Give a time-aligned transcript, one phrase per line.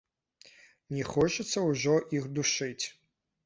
[0.97, 2.85] Не хочацца ўжо іх душыць.